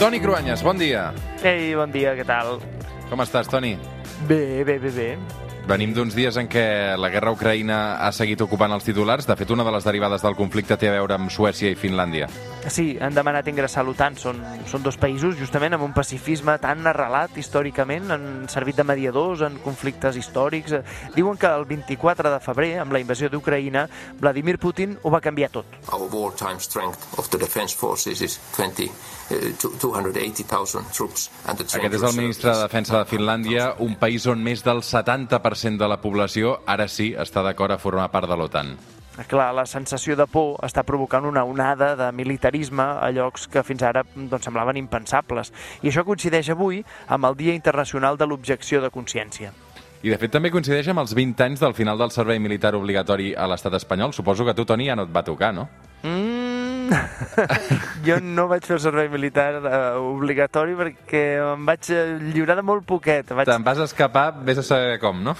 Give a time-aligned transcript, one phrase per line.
[0.00, 1.10] Toni Cruanyes, bon dia.
[1.44, 2.54] Ei, bon dia, què tal?
[3.10, 3.74] Com estàs, Toni?
[4.24, 5.08] Bé, bé, bé, bé.
[5.68, 6.62] Venim d'uns dies en què
[6.98, 9.26] la guerra a Ucraïna ha seguit ocupant els titulars.
[9.28, 12.28] De fet, una de les derivades del conflicte té a veure amb Suècia i Finlàndia.
[12.70, 14.16] Sí, han demanat ingressar a l'OTAN.
[14.20, 18.10] Són, són dos països, justament, amb un pacifisme tan arrelat històricament.
[18.14, 20.74] Han servit de mediadors en conflictes històrics.
[21.14, 23.86] Diuen que el 24 de febrer, amb la invasió d'Ucraïna,
[24.20, 25.78] Vladimir Putin ho va canviar tot.
[25.92, 28.90] Our wartime strength of the defense forces is 20,
[29.30, 31.28] uh, 280,000 troops.
[31.46, 34.82] And the Aquest és el ministre de Defensa de Finlàndia, un país on més del
[34.82, 38.76] 70% de la població ara sí està d'acord a formar part de l'OTAN.
[39.28, 43.82] Clar, la sensació de por està provocant una onada de militarisme a llocs que fins
[43.82, 45.52] ara doncs, semblaven impensables.
[45.82, 49.52] I això coincideix avui amb el Dia Internacional de l'Objecció de Consciència.
[50.00, 53.34] I de fet també coincideix amb els 20 anys del final del servei militar obligatori
[53.36, 54.14] a l'estat espanyol.
[54.16, 55.68] Suposo que a tu, Toni, ja no et va tocar, no?
[58.06, 62.64] Jo no vaig fer el servei militar uh, obligatori perquè em vaig eh, lliurar de
[62.66, 63.30] molt poquet.
[63.36, 63.48] Vaig...
[63.50, 65.36] Te'n vas escapar, vés a saber com, no?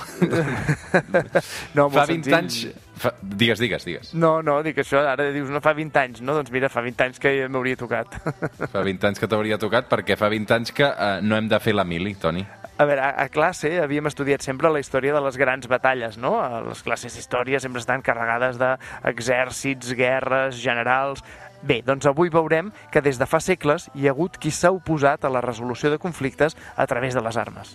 [1.79, 2.63] no, fa 20 anys...
[3.01, 3.15] Fa...
[3.23, 4.13] Digues, digues, digues.
[4.13, 6.37] No, no, dic això, ara dius, no fa 20 anys, no?
[6.37, 8.21] Doncs mira, fa 20 anys que m'hauria tocat.
[8.69, 11.63] fa 20 anys que t'hauria tocat perquè fa 20 anys que uh, no hem de
[11.63, 12.45] fer la mili, Toni.
[12.81, 16.33] A veure, a, classe havíem estudiat sempre la història de les grans batalles, no?
[16.65, 21.21] Les classes d'història sempre estan carregades d'exèrcits, guerres, generals...
[21.61, 25.27] Bé, doncs avui veurem que des de fa segles hi ha hagut qui s'ha oposat
[25.29, 27.75] a la resolució de conflictes a través de les armes.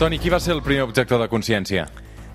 [0.00, 1.90] Toni, qui va ser el primer objector de consciència?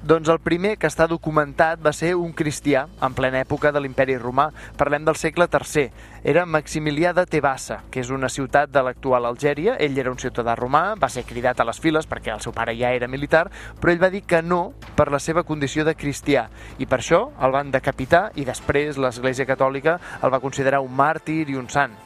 [0.06, 4.20] Doncs el primer que està documentat va ser un cristià en plena època de l'imperi
[4.22, 4.52] romà.
[4.78, 5.88] Parlem del segle III.
[6.22, 9.80] Era Maximilià de Tebassa, que és una ciutat de l'actual Algèria.
[9.82, 12.78] Ell era un ciutadà romà, va ser cridat a les files perquè el seu pare
[12.78, 13.48] ja era militar,
[13.82, 16.52] però ell va dir que no per la seva condició de cristià.
[16.78, 21.48] I per això el van decapitar i després l'Església Catòlica el va considerar un màrtir
[21.50, 21.98] i un sant.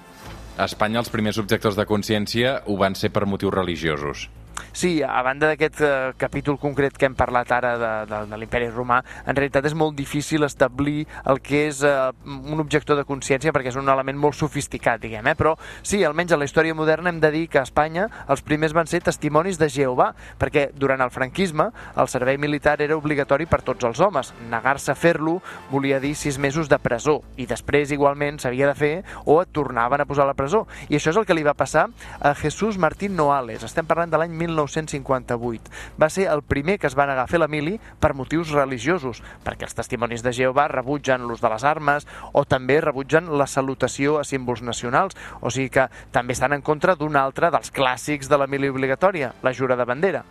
[0.55, 4.29] A Espanya els primers objectors de consciència ho van ser per motius religiosos.
[4.71, 8.69] Sí, a banda d'aquest eh, capítol concret que hem parlat ara de, de, de l'imperi
[8.73, 13.53] romà, en realitat és molt difícil establir el que és eh, un objector de consciència
[13.55, 15.35] perquè és un element molt sofisticat, diguem, eh?
[15.39, 18.75] però sí, almenys a la història moderna hem de dir que a Espanya els primers
[18.75, 23.61] van ser testimonis de Jehovà, perquè durant el franquisme el servei militar era obligatori per
[23.65, 24.33] tots els homes.
[24.49, 25.39] Negar-se a fer-lo
[25.71, 28.93] volia dir sis mesos de presó i després igualment s'havia de fer
[29.25, 30.65] o et tornaven a posar a la presó.
[30.89, 31.87] I això és el que li va passar
[32.19, 33.63] a Jesús Martín Noales.
[33.63, 35.71] Estem parlant de l'any 1958.
[36.01, 39.23] Va ser el primer que es va negar a fer la mili per motius religiosos,
[39.45, 44.19] perquè els testimonis de Jehovà rebutgen l'ús de les armes o també rebutgen la salutació
[44.19, 48.37] a símbols nacionals, o sigui que també estan en contra d'un altre dels clàssics de
[48.37, 50.23] la mili obligatòria, la jura de bandera.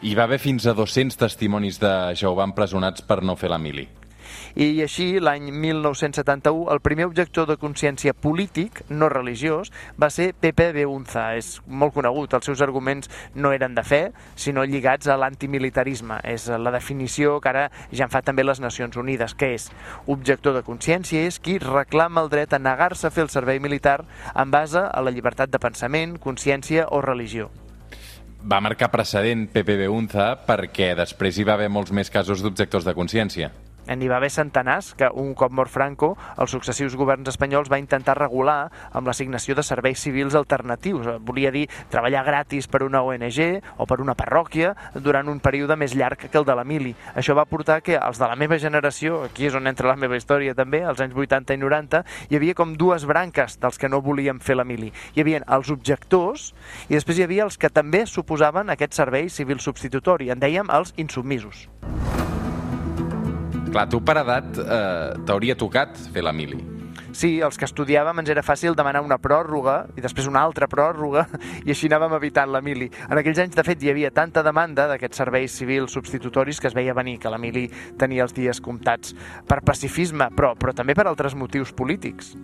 [0.00, 3.88] Hi va haver fins a 200 testimonis de Jehovà empresonats per no fer la mili
[4.54, 9.70] i així l'any 1971 el primer objector de consciència polític, no religiós,
[10.00, 11.30] va ser Pepe Beunza.
[11.38, 14.02] És molt conegut, els seus arguments no eren de fe,
[14.34, 16.20] sinó lligats a l'antimilitarisme.
[16.24, 19.70] És la definició que ara ja en fa també les Nacions Unides, que és
[20.06, 24.00] objector de consciència és qui reclama el dret a negar-se a fer el servei militar
[24.34, 27.50] en base a la llibertat de pensament, consciència o religió
[28.42, 32.94] va marcar precedent Pepe Beunza perquè després hi va haver molts més casos d'objectors de
[32.96, 33.50] consciència
[33.88, 38.16] n'hi va haver centenars que un cop mort Franco, els successius governs espanyols va intentar
[38.18, 41.08] regular amb l'assignació de serveis civils alternatius.
[41.26, 45.94] Volia dir treballar gratis per una ONG o per una parròquia durant un període més
[45.96, 46.94] llarg que el de la mili.
[47.14, 50.18] Això va portar que els de la meva generació, aquí és on entra la meva
[50.18, 54.02] història també, als anys 80 i 90, hi havia com dues branques dels que no
[54.04, 54.92] volien fer la mili.
[55.14, 56.50] Hi havia els objectors
[56.88, 60.30] i després hi havia els que també suposaven aquest servei civil substitutori.
[60.30, 61.68] En dèiem els insubmisos.
[63.70, 66.58] Clar, tu per edat eh, t'hauria tocat fer la mili.
[67.14, 71.24] Sí, els que estudiàvem ens era fàcil demanar una pròrroga i després una altra pròrroga
[71.66, 72.88] i així anàvem evitant la mili.
[73.06, 76.74] En aquells anys, de fet, hi havia tanta demanda d'aquests serveis civils substitutoris que es
[76.74, 77.68] veia venir que la mili
[77.98, 79.14] tenia els dies comptats
[79.46, 82.34] per pacifisme, però, però també per altres motius polítics.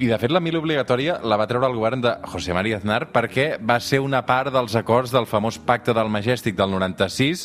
[0.00, 3.04] I, de fet, la mili obligatòria la va treure el govern de José María Aznar
[3.12, 7.44] perquè va ser una part dels acords del famós Pacte del Majestic del 96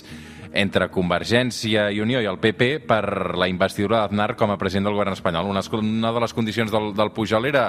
[0.53, 4.97] entre Convergència i Unió i el PP per la investidura d'Aznar com a president del
[4.97, 5.49] govern espanyol.
[5.49, 7.67] Una, una de les condicions del, del Pujol era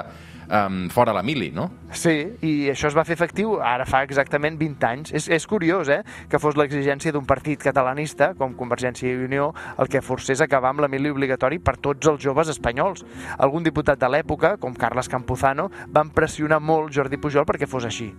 [0.49, 1.69] um, fora la mili, no?
[1.91, 2.15] Sí,
[2.45, 5.13] i això es va fer efectiu ara fa exactament 20 anys.
[5.15, 9.91] És, és curiós, eh?, que fos l'exigència d'un partit catalanista, com Convergència i Unió, el
[9.91, 13.05] que forcés acabar amb la mili obligatori per tots els joves espanyols.
[13.37, 18.11] Algun diputat de l'època, com Carles Campuzano, van pressionar molt Jordi Pujol perquè fos així.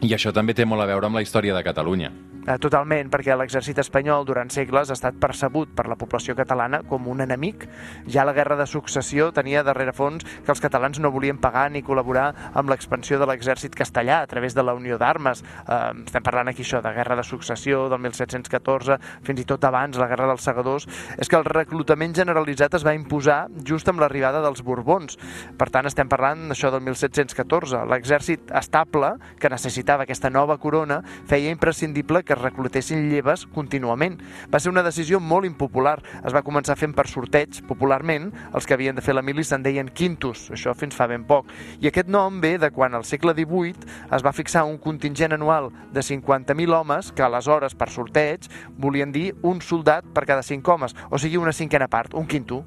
[0.00, 2.29] I això també té molt a veure amb la història de Catalunya.
[2.40, 7.04] Eh, totalment, perquè l'exèrcit espanyol durant segles ha estat percebut per la població catalana com
[7.12, 7.66] un enemic.
[8.08, 11.82] Ja la guerra de successió tenia darrere fons que els catalans no volien pagar ni
[11.84, 15.42] col·laborar amb l'expansió de l'exèrcit castellà a través de la Unió d'Armes.
[15.42, 18.96] Eh, estem parlant aquí això de guerra de successió del 1714,
[19.26, 20.88] fins i tot abans la guerra dels segadors.
[21.20, 25.20] És que el reclutament generalitzat es va imposar just amb l'arribada dels Borbons.
[25.60, 27.84] Per tant, estem parlant d'això del 1714.
[27.90, 34.18] L'exèrcit estable, que necessitava aquesta nova corona, feia imprescindible que es reclutessin lleves contínuament.
[34.52, 35.98] Va ser una decisió molt impopular.
[36.24, 39.64] Es va començar fent per sorteig, popularment, els que havien de fer la mili se'n
[39.64, 41.50] deien quintus, això fins fa ben poc.
[41.80, 45.70] I aquest nom ve de quan al segle XVIII es va fixar un contingent anual
[45.92, 50.96] de 50.000 homes que aleshores, per sorteig, volien dir un soldat per cada cinc homes,
[51.10, 52.64] o sigui, una cinquena part, un quinto.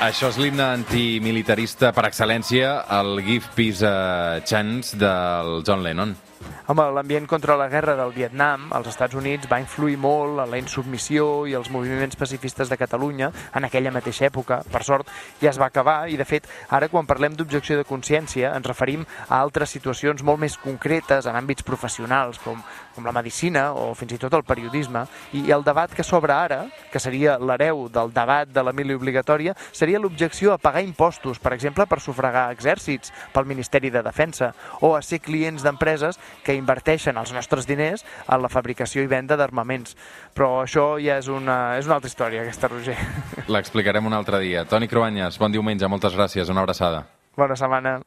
[0.00, 6.14] Això és l'himne antimilitarista per excel·lència, el Give Peace a Chance del John Lennon.
[6.70, 10.58] Home, l'ambient contra la guerra del Vietnam als Estats Units va influir molt en la
[10.60, 14.60] insubmissió i els moviments pacifistes de Catalunya en aquella mateixa època.
[14.70, 15.10] Per sort,
[15.42, 19.02] ja es va acabar i, de fet, ara quan parlem d'objecció de consciència ens referim
[19.26, 22.62] a altres situacions molt més concretes en àmbits professionals, com,
[22.94, 25.02] com la medicina o fins i tot el periodisme.
[25.34, 26.60] I el debat que s'obre ara,
[26.92, 31.56] que seria l'hereu del debat de la mili obligatòria, seria l'objecció a pagar impostos, per
[31.58, 37.18] exemple, per sufragar exèrcits pel Ministeri de Defensa o a ser clients d'empreses que inverteixen
[37.20, 39.96] els nostres diners en la fabricació i venda d'armaments.
[40.36, 42.98] Però això ja és una, és una altra història, aquesta, Roger.
[43.48, 44.66] L'explicarem un altre dia.
[44.68, 47.06] Toni Cruanyes, bon diumenge, moltes gràcies, una abraçada.
[47.36, 48.00] Bona setmana.